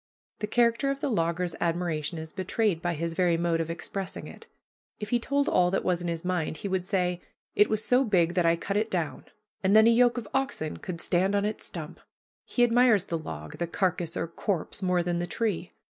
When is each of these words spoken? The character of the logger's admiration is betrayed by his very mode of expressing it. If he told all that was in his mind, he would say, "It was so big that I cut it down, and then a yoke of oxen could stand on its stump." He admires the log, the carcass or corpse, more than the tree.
The 0.39 0.47
character 0.47 0.89
of 0.89 0.99
the 0.99 1.11
logger's 1.11 1.55
admiration 1.61 2.17
is 2.17 2.31
betrayed 2.31 2.81
by 2.81 2.95
his 2.95 3.13
very 3.13 3.37
mode 3.37 3.61
of 3.61 3.69
expressing 3.69 4.25
it. 4.27 4.47
If 4.99 5.11
he 5.11 5.19
told 5.19 5.47
all 5.47 5.69
that 5.69 5.83
was 5.83 6.01
in 6.01 6.07
his 6.07 6.25
mind, 6.25 6.57
he 6.57 6.67
would 6.67 6.87
say, 6.87 7.21
"It 7.53 7.69
was 7.69 7.85
so 7.85 8.03
big 8.03 8.33
that 8.33 8.43
I 8.43 8.55
cut 8.55 8.77
it 8.77 8.89
down, 8.89 9.25
and 9.63 9.75
then 9.75 9.85
a 9.85 9.91
yoke 9.91 10.17
of 10.17 10.27
oxen 10.33 10.77
could 10.77 11.01
stand 11.01 11.35
on 11.35 11.45
its 11.45 11.65
stump." 11.65 11.99
He 12.45 12.63
admires 12.63 13.03
the 13.03 13.17
log, 13.19 13.59
the 13.59 13.67
carcass 13.67 14.17
or 14.17 14.27
corpse, 14.27 14.81
more 14.81 15.03
than 15.03 15.19
the 15.19 15.27
tree. 15.27 15.71